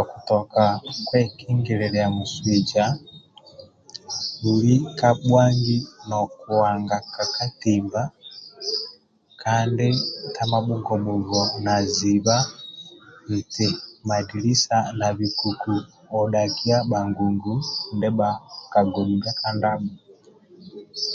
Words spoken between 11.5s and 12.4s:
na ziba